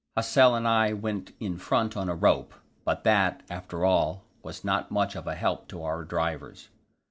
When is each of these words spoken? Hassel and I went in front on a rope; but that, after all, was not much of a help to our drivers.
Hassel 0.17 0.55
and 0.55 0.67
I 0.67 0.93
went 0.93 1.31
in 1.39 1.59
front 1.59 1.95
on 1.95 2.09
a 2.09 2.15
rope; 2.15 2.55
but 2.83 3.03
that, 3.03 3.43
after 3.51 3.85
all, 3.85 4.23
was 4.41 4.63
not 4.63 4.89
much 4.89 5.15
of 5.15 5.27
a 5.27 5.35
help 5.35 5.67
to 5.67 5.83
our 5.83 6.03
drivers. 6.03 6.69